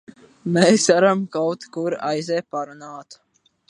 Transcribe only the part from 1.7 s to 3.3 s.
kur aiziet parunāt?